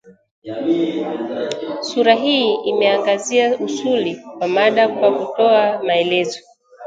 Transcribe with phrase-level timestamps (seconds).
[1.81, 6.39] Sura hii imeangazia usuli wa mada kwa kutoa maelezo